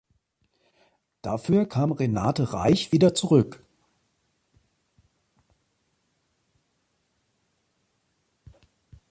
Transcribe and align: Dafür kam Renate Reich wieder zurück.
Dafür 1.21 1.67
kam 1.69 1.91
Renate 1.91 2.53
Reich 2.53 2.91
wieder 2.91 3.13
zurück. 3.13 3.63